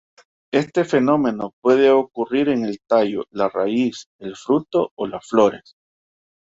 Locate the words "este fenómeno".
0.51-1.53